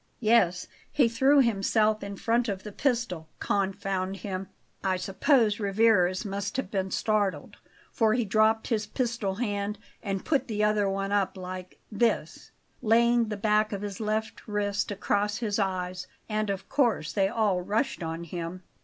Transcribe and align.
"Yes; 0.19 0.65
he 0.91 1.07
threw 1.07 1.41
himself 1.41 2.01
in 2.01 2.15
front 2.15 2.49
of 2.49 2.63
the 2.63 2.71
pistol 2.71 3.29
confound 3.37 4.17
him! 4.17 4.47
I 4.83 4.97
suppose 4.97 5.59
Rivarez 5.59 6.25
must 6.25 6.57
have 6.57 6.71
been 6.71 6.89
startled, 6.89 7.57
for 7.91 8.15
he 8.15 8.25
dropped 8.25 8.69
his 8.69 8.87
pistol 8.87 9.35
hand 9.35 9.77
and 10.01 10.25
put 10.25 10.47
the 10.47 10.63
other 10.63 10.89
one 10.89 11.11
up 11.11 11.37
like 11.37 11.77
this" 11.91 12.49
laying 12.81 13.25
the 13.27 13.37
back 13.37 13.71
of 13.71 13.83
his 13.83 13.99
left 13.99 14.47
wrist 14.47 14.89
across 14.89 15.37
his 15.37 15.59
eyes 15.59 16.07
"and 16.27 16.49
of 16.49 16.67
course 16.67 17.13
they 17.13 17.27
all 17.27 17.61
rushed 17.61 18.01
on 18.01 18.23
him." 18.23 18.63